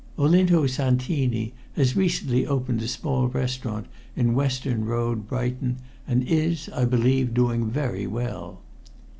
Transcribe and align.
Olinto 0.17 0.65
Santini 0.65 1.53
has 1.75 1.95
recently 1.95 2.47
opened 2.47 2.81
a 2.81 2.87
small 2.87 3.27
restaurant 3.27 3.85
in 4.15 4.33
Western 4.33 4.83
Road, 4.85 5.27
Brighton, 5.27 5.77
and 6.07 6.23
is, 6.27 6.69
I 6.69 6.85
believe, 6.85 7.35
doing 7.35 7.69
very 7.69 8.07
well. 8.07 8.61